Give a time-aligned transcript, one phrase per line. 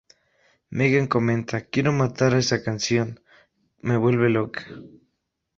[0.71, 3.19] Megan comenta: ""Quiero matar a esa canción,
[3.81, 4.65] me vuelve loca!